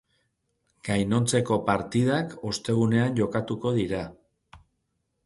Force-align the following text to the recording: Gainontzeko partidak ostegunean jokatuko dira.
Gainontzeko 0.87 1.57
partidak 1.67 2.33
ostegunean 2.53 3.21
jokatuko 3.21 3.75
dira. 3.77 4.01